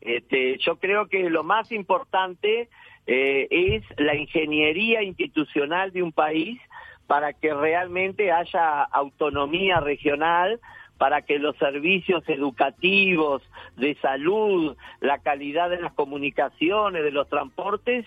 Este, 0.00 0.58
yo 0.58 0.76
creo 0.76 1.08
que 1.08 1.28
lo 1.30 1.42
más 1.42 1.72
importante 1.72 2.68
eh, 3.06 3.48
es 3.50 3.82
la 3.98 4.14
ingeniería 4.14 5.02
institucional 5.02 5.92
de 5.92 6.02
un 6.02 6.12
país 6.12 6.60
para 7.06 7.32
que 7.32 7.52
realmente 7.54 8.30
haya 8.30 8.82
autonomía 8.82 9.80
regional, 9.80 10.60
para 10.98 11.22
que 11.22 11.38
los 11.38 11.56
servicios 11.56 12.22
educativos, 12.28 13.42
de 13.76 13.94
salud, 13.96 14.76
la 15.00 15.18
calidad 15.18 15.70
de 15.70 15.80
las 15.80 15.92
comunicaciones, 15.92 17.02
de 17.02 17.10
los 17.10 17.28
transportes, 17.28 18.06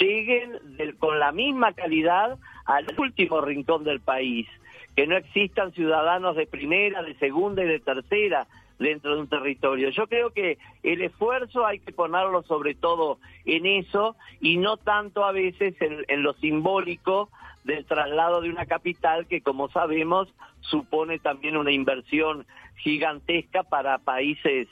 lleguen 0.00 0.58
con 0.98 1.18
la 1.18 1.32
misma 1.32 1.72
calidad 1.72 2.38
al 2.64 2.86
último 2.96 3.40
rincón 3.40 3.84
del 3.84 4.00
país. 4.00 4.46
Que 4.94 5.06
no 5.06 5.16
existan 5.16 5.72
ciudadanos 5.72 6.36
de 6.36 6.46
primera, 6.46 7.02
de 7.02 7.14
segunda 7.16 7.62
y 7.62 7.68
de 7.68 7.80
tercera 7.80 8.46
dentro 8.78 9.14
de 9.14 9.22
un 9.22 9.28
territorio. 9.28 9.90
Yo 9.90 10.06
creo 10.06 10.30
que 10.30 10.58
el 10.82 11.02
esfuerzo 11.02 11.66
hay 11.66 11.80
que 11.80 11.92
ponerlo 11.92 12.42
sobre 12.44 12.74
todo 12.74 13.18
en 13.44 13.66
eso 13.66 14.16
y 14.40 14.56
no 14.56 14.76
tanto 14.76 15.24
a 15.24 15.32
veces 15.32 15.74
en, 15.80 16.04
en 16.08 16.22
lo 16.22 16.34
simbólico 16.34 17.30
del 17.64 17.84
traslado 17.84 18.40
de 18.40 18.50
una 18.50 18.66
capital 18.66 19.26
que 19.26 19.40
como 19.42 19.70
sabemos 19.70 20.28
supone 20.60 21.18
también 21.18 21.56
una 21.56 21.70
inversión 21.72 22.46
gigantesca 22.76 23.62
para 23.62 23.98
países 23.98 24.68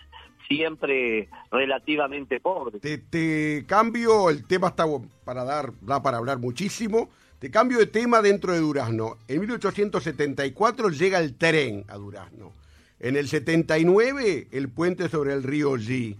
siempre 0.48 1.28
relativamente 1.50 2.40
pobres. 2.40 2.80
Te, 2.80 2.98
te 2.98 3.64
cambio, 3.66 4.30
el 4.30 4.46
tema 4.46 4.74
bu- 4.76 5.08
para 5.24 5.44
dar, 5.44 5.72
da 5.82 6.02
para 6.02 6.18
hablar 6.18 6.38
muchísimo. 6.38 7.10
Te 7.38 7.50
cambio 7.50 7.78
de 7.78 7.86
tema 7.86 8.22
dentro 8.22 8.52
de 8.52 8.60
Durazno. 8.60 9.16
En 9.28 9.40
1874 9.40 10.88
llega 10.90 11.18
el 11.18 11.34
tren 11.36 11.84
a 11.88 11.96
Durazno. 11.96 12.52
En 13.00 13.16
el 13.16 13.28
79 13.28 14.48
el 14.52 14.68
puente 14.70 15.08
sobre 15.08 15.32
el 15.34 15.42
río 15.42 15.72
G. 15.76 16.16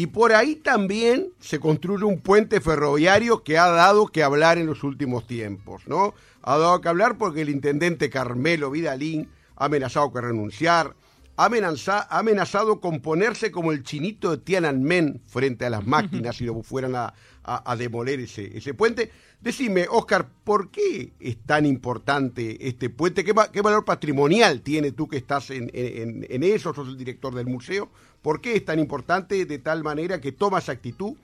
Y 0.00 0.06
por 0.06 0.32
ahí 0.32 0.54
también 0.56 1.28
se 1.40 1.60
construye 1.60 2.04
un 2.06 2.20
puente 2.22 2.62
ferroviario 2.62 3.44
que 3.44 3.58
ha 3.58 3.68
dado 3.68 4.06
que 4.06 4.22
hablar 4.22 4.56
en 4.56 4.64
los 4.64 4.82
últimos 4.82 5.26
tiempos, 5.26 5.82
¿no? 5.86 6.14
Ha 6.40 6.56
dado 6.56 6.80
que 6.80 6.88
hablar 6.88 7.18
porque 7.18 7.42
el 7.42 7.50
intendente 7.50 8.08
Carmelo 8.08 8.70
Vidalín 8.70 9.28
ha 9.56 9.66
amenazado 9.66 10.10
con 10.10 10.22
renunciar, 10.22 10.94
ha 11.36 11.44
amenaza- 11.50 12.06
ha 12.08 12.18
amenazado 12.20 12.80
con 12.80 13.00
ponerse 13.00 13.50
como 13.50 13.72
el 13.72 13.82
chinito 13.82 14.30
de 14.30 14.38
Tiananmen 14.38 15.20
frente 15.26 15.66
a 15.66 15.70
las 15.70 15.86
máquinas 15.86 16.36
si 16.36 16.44
lo 16.46 16.62
fueran 16.62 16.94
a, 16.96 17.12
a- 17.44 17.70
a 17.70 17.76
demoler 17.76 18.20
ese, 18.20 18.56
ese 18.56 18.72
puente. 18.72 19.10
Decime, 19.40 19.86
Oscar, 19.88 20.26
¿por 20.44 20.70
qué 20.70 21.12
es 21.18 21.38
tan 21.38 21.64
importante 21.64 22.68
este 22.68 22.90
puente? 22.90 23.24
¿Qué, 23.24 23.32
qué 23.52 23.62
valor 23.62 23.86
patrimonial 23.86 24.60
tiene 24.60 24.92
tú 24.92 25.08
que 25.08 25.16
estás 25.16 25.50
en, 25.50 25.70
eso, 25.72 26.74
sos 26.74 26.88
el 26.88 26.98
director 26.98 27.34
del 27.34 27.46
museo? 27.46 27.88
¿Por 28.20 28.42
qué 28.42 28.56
es 28.56 28.64
tan 28.66 28.78
importante 28.78 29.46
de 29.46 29.58
tal 29.58 29.82
manera 29.82 30.20
que 30.20 30.32
toma 30.32 30.58
esa 30.58 30.72
actitud 30.72 31.14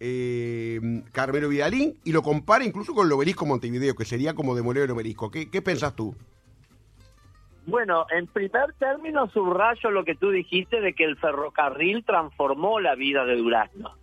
eh, 0.00 1.02
Carmelo 1.12 1.50
Vidalín 1.50 1.98
y 2.04 2.12
lo 2.12 2.22
compara 2.22 2.64
incluso 2.64 2.94
con 2.94 3.06
el 3.06 3.12
obelisco 3.12 3.44
Montevideo, 3.44 3.94
que 3.94 4.06
sería 4.06 4.32
como 4.32 4.54
demoler 4.54 4.84
el 4.84 4.92
obelisco? 4.92 5.30
¿Qué, 5.30 5.50
qué 5.50 5.60
pensás 5.60 5.94
tú? 5.94 6.14
Bueno, 7.66 8.06
en 8.08 8.26
primer 8.28 8.72
término 8.78 9.28
subrayo 9.28 9.90
lo 9.90 10.06
que 10.06 10.14
tú 10.14 10.30
dijiste 10.30 10.80
de 10.80 10.94
que 10.94 11.04
el 11.04 11.18
ferrocarril 11.18 12.02
transformó 12.02 12.80
la 12.80 12.94
vida 12.94 13.26
de 13.26 13.36
Durazno. 13.36 13.94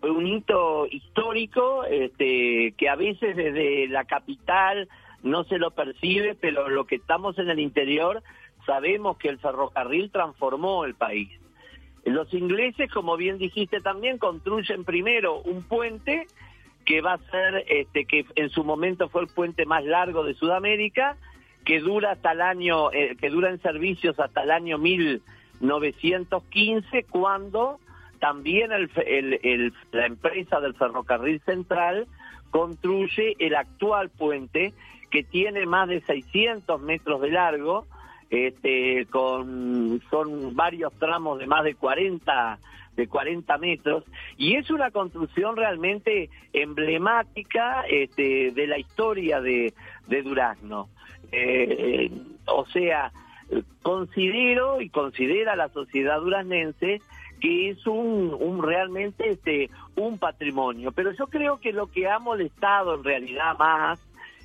Fue 0.00 0.10
un 0.10 0.26
hito 0.26 0.86
histórico 0.86 1.84
este, 1.84 2.74
que 2.76 2.88
a 2.88 2.96
veces 2.96 3.36
desde 3.36 3.86
la 3.88 4.04
capital 4.04 4.88
no 5.22 5.44
se 5.44 5.58
lo 5.58 5.72
percibe, 5.72 6.34
pero 6.34 6.68
lo 6.68 6.86
que 6.86 6.96
estamos 6.96 7.38
en 7.38 7.50
el 7.50 7.58
interior 7.58 8.22
sabemos 8.64 9.18
que 9.18 9.28
el 9.28 9.38
ferrocarril 9.38 10.10
transformó 10.10 10.84
el 10.84 10.94
país. 10.94 11.28
Los 12.04 12.32
ingleses, 12.32 12.90
como 12.90 13.16
bien 13.16 13.38
dijiste 13.38 13.80
también, 13.80 14.18
construyen 14.18 14.84
primero 14.84 15.40
un 15.42 15.62
puente 15.62 16.26
que 16.84 17.00
va 17.02 17.14
a 17.14 17.30
ser, 17.30 17.64
este, 17.68 18.04
que 18.06 18.24
en 18.36 18.50
su 18.50 18.62
momento 18.64 19.08
fue 19.08 19.22
el 19.22 19.28
puente 19.28 19.66
más 19.66 19.84
largo 19.84 20.24
de 20.24 20.34
Sudamérica, 20.34 21.16
que 21.64 21.80
dura 21.80 22.12
hasta 22.12 22.30
el 22.32 22.40
año, 22.40 22.90
eh, 22.92 23.16
que 23.20 23.28
dura 23.28 23.50
en 23.50 23.60
servicios 23.60 24.18
hasta 24.18 24.42
el 24.42 24.50
año 24.50 24.78
1915, 24.78 27.04
cuando 27.04 27.78
también 28.20 28.70
el, 28.72 28.90
el- 29.42 29.72
la 29.92 30.06
empresa 30.06 30.60
del 30.60 30.74
ferrocarril 30.74 31.40
central 31.40 32.06
construye 32.50 33.34
el 33.38 33.54
actual 33.54 34.10
puente 34.10 34.72
que 35.10 35.22
tiene 35.24 35.66
más 35.66 35.88
de 35.88 36.00
600 36.02 36.80
metros 36.82 37.20
de 37.20 37.30
largo, 37.30 37.86
este, 38.30 39.06
con 39.06 40.00
son 40.10 40.54
varios 40.54 40.92
tramos 40.98 41.38
de 41.40 41.46
más 41.46 41.64
de 41.64 41.74
40 41.74 42.58
de 42.96 43.06
40 43.08 43.56
metros 43.58 44.04
y 44.36 44.56
es 44.56 44.68
una 44.70 44.90
construcción 44.90 45.56
realmente 45.56 46.28
emblemática 46.52 47.82
este, 47.88 48.50
de 48.50 48.66
la 48.66 48.78
historia 48.78 49.40
de, 49.40 49.72
de 50.08 50.22
Durazno. 50.22 50.88
Eh, 51.32 52.10
o 52.46 52.66
sea, 52.66 53.12
considero 53.82 54.80
y 54.80 54.90
considera 54.90 55.56
la 55.56 55.68
sociedad 55.68 56.20
duraznense 56.20 57.00
que 57.40 57.70
es 57.70 57.86
un, 57.86 58.62
realmente 58.62 59.30
este 59.30 59.70
un 59.96 60.18
patrimonio, 60.18 60.92
pero 60.92 61.12
yo 61.12 61.26
creo 61.26 61.58
que 61.60 61.72
lo 61.72 61.88
que 61.88 62.08
ha 62.08 62.18
molestado 62.18 62.94
en 62.94 63.04
realidad 63.04 63.58
más 63.58 64.00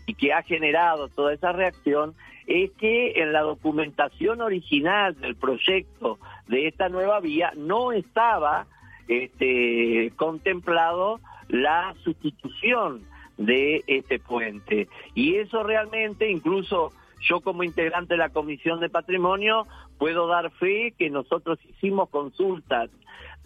y 0.05 0.13
que 0.13 0.33
ha 0.33 0.41
generado 0.43 1.07
toda 1.09 1.33
esa 1.33 1.51
reacción 1.51 2.13
es 2.47 2.71
que 2.73 3.21
en 3.21 3.33
la 3.33 3.41
documentación 3.41 4.41
original 4.41 5.19
del 5.19 5.35
proyecto 5.35 6.19
de 6.47 6.67
esta 6.67 6.89
nueva 6.89 7.19
vía 7.19 7.51
no 7.57 7.91
estaba 7.91 8.67
este, 9.07 10.11
contemplado 10.15 11.19
la 11.47 11.95
sustitución 12.03 13.01
de 13.37 13.83
este 13.87 14.19
puente. 14.19 14.87
Y 15.13 15.35
eso 15.35 15.63
realmente, 15.63 16.29
incluso 16.29 16.91
yo 17.25 17.41
como 17.41 17.63
integrante 17.63 18.13
de 18.13 18.19
la 18.19 18.29
Comisión 18.29 18.79
de 18.79 18.89
Patrimonio, 18.89 19.67
puedo 19.97 20.27
dar 20.27 20.51
fe 20.51 20.93
que 20.97 21.09
nosotros 21.09 21.59
hicimos 21.69 22.09
consultas 22.09 22.89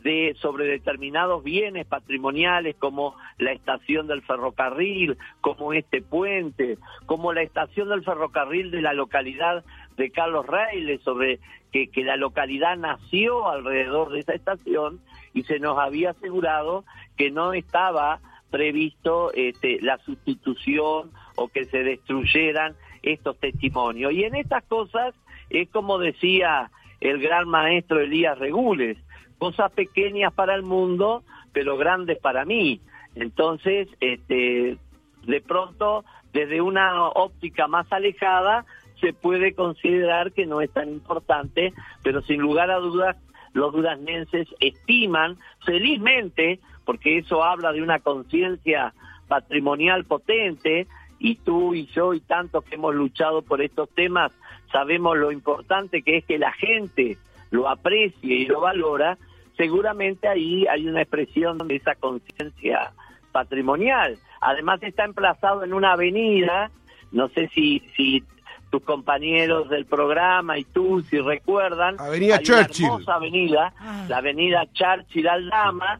de 0.03 0.35
sobre 0.39 0.65
determinados 0.65 1.43
bienes 1.43 1.85
patrimoniales 1.85 2.75
como 2.77 3.15
la 3.37 3.51
estación 3.51 4.07
del 4.07 4.21
ferrocarril, 4.21 5.17
como 5.41 5.73
este 5.73 6.01
puente, 6.01 6.77
como 7.05 7.33
la 7.33 7.41
estación 7.41 7.89
del 7.89 8.03
ferrocarril 8.03 8.71
de 8.71 8.81
la 8.81 8.93
localidad 8.93 9.63
de 9.97 10.11
Carlos 10.11 10.45
Reiles, 10.47 11.01
sobre 11.01 11.39
que, 11.71 11.89
que 11.89 12.03
la 12.03 12.15
localidad 12.15 12.77
nació 12.77 13.49
alrededor 13.49 14.11
de 14.11 14.21
esa 14.21 14.33
estación 14.33 15.01
y 15.33 15.43
se 15.43 15.59
nos 15.59 15.77
había 15.77 16.11
asegurado 16.11 16.85
que 17.17 17.29
no 17.29 17.53
estaba 17.53 18.19
previsto 18.49 19.31
este, 19.33 19.79
la 19.81 19.97
sustitución 19.99 21.11
o 21.35 21.47
que 21.49 21.65
se 21.65 21.83
destruyeran 21.83 22.75
estos 23.03 23.37
testimonios. 23.37 24.13
Y 24.13 24.23
en 24.23 24.35
estas 24.35 24.63
cosas 24.65 25.13
es 25.49 25.69
como 25.69 25.97
decía 25.97 26.71
el 27.01 27.19
gran 27.19 27.47
maestro 27.47 27.99
Elías 27.99 28.37
Regules, 28.37 28.97
cosas 29.37 29.71
pequeñas 29.71 30.33
para 30.33 30.55
el 30.55 30.63
mundo, 30.63 31.23
pero 31.53 31.77
grandes 31.77 32.19
para 32.19 32.45
mí. 32.45 32.81
Entonces, 33.15 33.87
este, 33.99 34.77
de 35.25 35.41
pronto, 35.41 36.05
desde 36.33 36.61
una 36.61 37.07
óptica 37.07 37.67
más 37.67 37.91
alejada, 37.91 38.65
se 38.99 39.13
puede 39.13 39.53
considerar 39.53 40.33
que 40.33 40.45
no 40.45 40.61
es 40.61 40.71
tan 40.71 40.89
importante, 40.89 41.73
pero 42.03 42.21
sin 42.21 42.41
lugar 42.41 42.69
a 42.69 42.77
dudas, 42.77 43.15
los 43.53 43.73
duraznenses 43.73 44.47
estiman 44.59 45.37
felizmente, 45.65 46.59
porque 46.85 47.19
eso 47.19 47.43
habla 47.43 47.71
de 47.71 47.81
una 47.81 47.99
conciencia 47.99 48.93
patrimonial 49.27 50.05
potente, 50.05 50.87
y 51.19 51.35
tú 51.35 51.73
y 51.75 51.85
yo 51.87 52.13
y 52.13 52.21
tantos 52.21 52.63
que 52.63 52.75
hemos 52.75 52.95
luchado 52.95 53.41
por 53.41 53.61
estos 53.61 53.89
temas 53.89 54.31
sabemos 54.71 55.17
lo 55.17 55.31
importante 55.31 56.01
que 56.01 56.17
es 56.17 56.25
que 56.25 56.37
la 56.39 56.51
gente 56.53 57.17
lo 57.51 57.67
aprecie 57.67 58.35
y 58.35 58.45
lo 58.45 58.61
valora, 58.61 59.17
seguramente 59.57 60.27
ahí 60.27 60.67
hay 60.67 60.87
una 60.87 61.01
expresión 61.01 61.57
de 61.67 61.75
esa 61.77 61.95
conciencia 61.95 62.91
patrimonial. 63.31 64.17
Además 64.41 64.81
está 64.83 65.05
emplazado 65.05 65.63
en 65.63 65.73
una 65.73 65.93
avenida, 65.93 66.69
no 67.11 67.27
sé 67.29 67.49
si, 67.53 67.79
si 67.95 68.23
tus 68.69 68.83
compañeros 68.83 69.67
del 69.69 69.85
programa 69.85 70.59
y 70.59 70.63
tú, 70.63 71.01
si 71.09 71.19
recuerdan, 71.19 71.99
Avenida 71.99 72.35
hay 72.37 72.43
Churchill. 72.43 72.85
una 72.85 72.93
hermosa 72.93 73.15
avenida, 73.15 73.73
Ah. 73.79 74.05
la 74.07 74.17
avenida 74.17 74.67
Churchill 74.73 75.27
Aldama, 75.27 75.99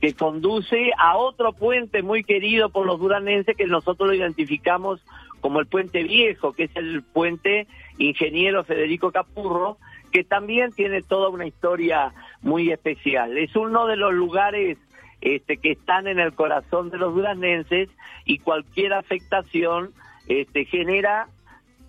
que 0.00 0.14
conduce 0.14 0.90
a 0.98 1.16
otro 1.16 1.52
puente 1.52 2.02
muy 2.02 2.22
querido 2.22 2.68
por 2.70 2.86
los 2.86 2.98
duranenses 2.98 3.56
que 3.56 3.66
nosotros 3.66 4.08
lo 4.08 4.14
identificamos 4.14 5.00
como 5.40 5.60
el 5.60 5.66
puente 5.66 6.02
viejo, 6.02 6.52
que 6.52 6.64
es 6.64 6.76
el 6.76 7.02
puente 7.02 7.66
ingeniero 7.98 8.64
Federico 8.64 9.12
Capurro, 9.12 9.78
que 10.12 10.24
también 10.24 10.72
tiene 10.72 11.02
toda 11.02 11.28
una 11.28 11.46
historia 11.46 12.12
muy 12.42 12.70
especial. 12.70 13.36
Es 13.38 13.54
uno 13.56 13.86
de 13.86 13.96
los 13.96 14.12
lugares 14.12 14.78
este, 15.20 15.56
que 15.56 15.72
están 15.72 16.06
en 16.06 16.18
el 16.18 16.34
corazón 16.34 16.90
de 16.90 16.98
los 16.98 17.14
duranenses 17.14 17.88
y 18.24 18.38
cualquier 18.38 18.92
afectación 18.92 19.92
este, 20.28 20.64
genera, 20.64 21.28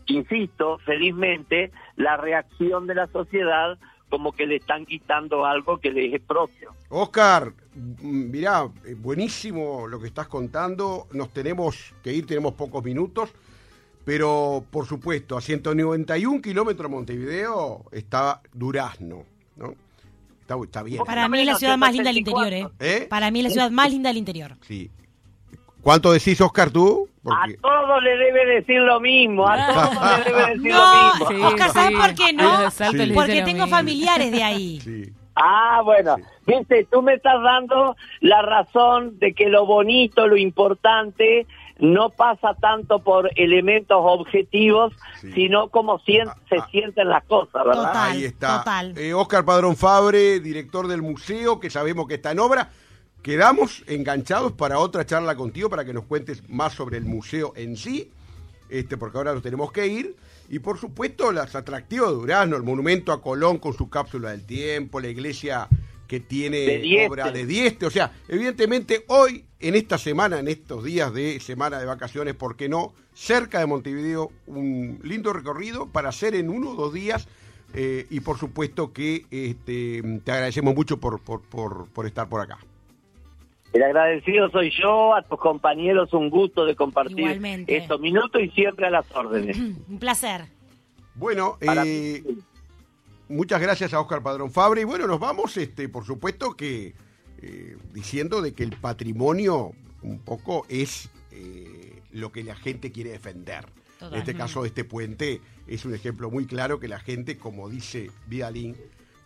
insisto, 0.05 0.77
felizmente, 0.79 1.71
la 1.95 2.17
reacción 2.17 2.87
de 2.87 2.95
la 2.95 3.07
sociedad 3.07 3.77
como 4.09 4.31
que 4.31 4.45
le 4.45 4.57
están 4.57 4.85
quitando 4.85 5.45
algo 5.45 5.79
que 5.79 5.91
les 5.91 6.13
es 6.13 6.21
propio. 6.21 6.73
Oscar, 6.89 7.53
mirá, 8.01 8.69
eh, 8.85 8.95
buenísimo 8.95 9.87
lo 9.87 9.99
que 9.99 10.07
estás 10.07 10.27
contando. 10.27 11.07
Nos 11.11 11.29
tenemos 11.29 11.93
que 12.03 12.13
ir, 12.13 12.25
tenemos 12.25 12.53
pocos 12.53 12.83
minutos. 12.83 13.31
Pero, 14.05 14.63
por 14.71 14.85
supuesto, 14.85 15.35
a 15.35 15.41
191 15.41 16.41
kilómetros 16.41 16.89
de 16.89 16.95
Montevideo 16.95 17.83
está 17.91 18.41
Durazno, 18.53 19.25
¿no? 19.57 19.73
Está, 20.39 20.55
está 20.63 20.83
bien. 20.83 21.03
Para 21.03 21.27
mí 21.27 21.41
es 21.41 21.45
la 21.45 21.55
ciudad 21.55 21.77
más 21.77 21.91
linda 21.91 22.09
del 22.09 22.19
interior, 22.19 22.53
¿eh? 22.53 22.67
¿Eh? 22.79 23.07
Para 23.09 23.31
mí 23.31 23.39
es 23.39 23.43
la 23.43 23.49
ciudad 23.49 23.69
más 23.69 23.91
linda 23.91 24.09
del 24.09 24.17
interior. 24.17 24.55
Sí. 24.61 24.89
¿Cuánto 25.81 26.11
decís, 26.11 26.39
Oscar, 26.41 26.69
tú? 26.69 27.07
Porque- 27.23 27.57
A 27.57 27.61
todos 27.61 28.03
le 28.03 28.17
debe 28.17 28.45
decir 28.45 28.79
lo 28.81 28.99
mismo, 28.99 29.47
a 29.47 29.55
todos 29.73 30.19
le 30.19 30.31
debe 30.33 30.45
decir 30.55 30.71
No, 30.71 30.79
lo 30.79 31.13
mismo. 31.13 31.27
Sí, 31.29 31.41
Oscar, 31.53 31.69
¿sabes 31.71 31.89
sí. 31.89 31.95
por 31.95 32.15
qué 32.15 32.33
no? 32.33 33.13
Porque 33.15 33.41
tengo 33.43 33.67
familiares 33.67 34.31
de 34.31 34.43
ahí. 34.43 34.79
Sí. 34.83 35.13
Ah, 35.39 35.81
bueno, 35.83 36.15
viste, 36.47 36.87
tú 36.91 37.03
me 37.03 37.13
estás 37.13 37.35
dando 37.43 37.95
la 38.21 38.41
razón 38.41 39.19
de 39.19 39.35
que 39.35 39.49
lo 39.49 39.67
bonito, 39.67 40.25
lo 40.25 40.35
importante, 40.35 41.45
no 41.77 42.09
pasa 42.09 42.55
tanto 42.59 43.03
por 43.03 43.29
elementos 43.35 43.99
objetivos, 44.01 44.93
Sí. 45.21 45.31
sino 45.33 45.67
como 45.69 45.99
sien- 45.99 46.27
Ah, 46.27 46.35
se 46.49 46.55
ah. 46.57 46.67
sienten 46.71 47.09
las 47.09 47.23
cosas, 47.25 47.63
¿verdad? 47.65 47.83
Total. 47.87 48.11
Ahí 48.13 48.25
está. 48.25 48.57
total. 48.57 48.93
Eh, 48.97 49.13
Oscar 49.13 49.45
Padrón 49.45 49.75
Fabre, 49.75 50.39
director 50.39 50.87
del 50.87 51.03
museo, 51.03 51.59
que 51.59 51.69
sabemos 51.69 52.07
que 52.07 52.15
está 52.15 52.31
en 52.31 52.39
obra. 52.39 52.69
Quedamos 53.27 53.83
enganchados 53.87 54.53
para 54.53 54.79
otra 54.79 55.05
charla 55.05 55.35
contigo 55.35 55.69
para 55.69 55.83
que 55.83 55.91
nos 55.91 56.05
cuentes 56.05 56.47
más 56.47 56.71
sobre 56.71 56.95
el 56.95 57.03
museo 57.03 57.51
en 57.57 57.75
sí, 57.75 58.09
este, 58.69 58.95
porque 58.95 59.17
ahora 59.17 59.33
nos 59.33 59.43
tenemos 59.43 59.69
que 59.73 59.85
ir. 59.85 60.15
Y 60.47 60.59
por 60.59 60.79
supuesto, 60.79 61.33
las 61.33 61.53
atractivos 61.53 62.07
de 62.11 62.15
Durazno, 62.15 62.55
el 62.55 62.63
monumento 62.63 63.11
a 63.11 63.21
Colón 63.21 63.57
con 63.57 63.73
su 63.73 63.89
cápsula 63.89 64.31
del 64.31 64.45
tiempo, 64.45 65.01
la 65.01 65.09
iglesia 65.09 65.67
que 66.07 66.21
tiene 66.21 66.59
De 66.79 67.05
obra 67.05 67.29
de 67.33 67.45
Dieste. 67.45 67.85
O 67.85 67.89
sea, 67.89 68.13
evidentemente 68.29 69.03
hoy, 69.07 69.43
en 69.59 69.75
esta 69.75 69.97
semana, 69.97 70.39
en 70.39 70.47
estos 70.47 70.85
días 70.85 71.13
de 71.13 71.41
semana 71.41 71.79
de 71.79 71.85
vacaciones, 71.85 72.33
¿por 72.33 72.55
qué 72.55 72.69
no? 72.69 72.93
Cerca 73.13 73.59
de 73.59 73.65
Montevideo, 73.65 74.31
un 74.45 75.01
lindo 75.03 75.33
recorrido 75.33 75.87
para 75.87 76.07
hacer 76.07 76.33
en 76.33 76.49
uno 76.49 76.69
o 76.69 76.75
dos 76.75 76.93
días. 76.93 77.27
eh, 77.73 78.07
y 78.09 78.21
por 78.21 78.37
supuesto 78.37 78.93
que 78.93 79.25
este, 79.31 80.01
te 80.23 80.31
agradecemos 80.31 80.73
mucho 80.73 81.01
por, 81.01 81.19
por, 81.19 81.41
por, 81.41 81.89
por 81.89 82.05
estar 82.05 82.29
por 82.29 82.39
acá. 82.39 82.57
El 83.77 83.83
agradecido 83.83 84.49
soy 84.49 84.71
yo, 84.71 85.13
a 85.13 85.21
tus 85.21 85.39
compañeros 85.39 86.11
un 86.11 86.31
gusto 86.31 86.65
de 86.65 86.75
compartir 86.75 87.19
Igualmente. 87.19 87.77
estos 87.77 87.99
minutos 87.99 88.41
y 88.41 88.49
siempre 88.49 88.87
a 88.87 88.89
las 88.89 89.05
órdenes. 89.15 89.55
Un 89.87 89.99
placer. 89.99 90.45
Bueno, 91.13 91.59
eh, 91.61 92.23
muchas 93.29 93.61
gracias 93.61 93.93
a 93.93 93.99
Oscar 93.99 94.23
Padrón 94.23 94.49
Fabre. 94.49 94.81
Y 94.81 94.83
bueno, 94.83 95.05
nos 95.05 95.19
vamos, 95.19 95.57
este, 95.57 95.89
por 95.89 96.05
supuesto 96.05 96.55
que 96.55 96.95
eh, 97.43 97.77
diciendo 97.93 98.41
de 98.41 98.55
que 98.55 98.63
el 98.63 98.71
patrimonio 98.71 99.73
un 100.01 100.17
poco 100.21 100.65
es 100.69 101.11
eh, 101.31 102.01
lo 102.11 102.31
que 102.31 102.43
la 102.43 102.55
gente 102.55 102.91
quiere 102.91 103.11
defender. 103.11 103.67
Total. 103.99 104.15
En 104.15 104.19
este 104.21 104.33
caso, 104.33 104.65
este 104.65 104.85
puente 104.85 105.39
es 105.67 105.85
un 105.85 105.93
ejemplo 105.93 106.31
muy 106.31 106.47
claro 106.47 106.79
que 106.79 106.87
la 106.87 106.99
gente, 106.99 107.37
como 107.37 107.69
dice 107.69 108.09
Vidalín, 108.25 108.75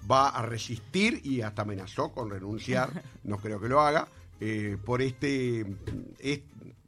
va 0.09 0.27
a 0.27 0.45
resistir 0.45 1.21
y 1.23 1.39
hasta 1.39 1.61
amenazó 1.61 2.11
con 2.11 2.29
renunciar, 2.29 2.89
no 3.23 3.37
creo 3.37 3.61
que 3.61 3.69
lo 3.69 3.79
haga, 3.79 4.09
eh, 4.41 4.77
por 4.83 5.01
este, 5.01 5.65
es- 6.19 6.41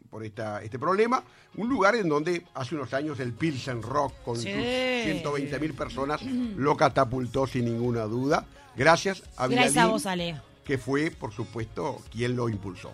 por 0.09 0.23
esta, 0.25 0.61
este 0.61 0.77
problema. 0.77 1.23
Un 1.55 1.69
lugar 1.69 1.95
en 1.95 2.09
donde 2.09 2.45
hace 2.53 2.75
unos 2.75 2.93
años 2.93 3.19
el 3.19 3.31
Pilsen 3.33 3.81
Rock 3.81 4.13
con 4.23 4.35
Sí. 4.37 4.51
sus 4.51 4.61
120 5.05 5.59
mil 5.59 5.73
personas 5.73 6.21
lo 6.23 6.75
catapultó 6.77 7.47
sin 7.47 7.65
ninguna 7.65 8.03
duda. 8.03 8.45
Gracias 8.75 9.23
a 9.37 9.47
Gracias 9.47 9.67
a 9.67 9.69
Vidalín, 9.71 9.91
vos, 9.91 10.05
Ale. 10.05 10.41
que 10.65 10.77
fue, 10.77 11.11
por 11.11 11.31
supuesto, 11.31 12.01
quien 12.11 12.35
lo 12.35 12.49
impulsó. 12.49 12.93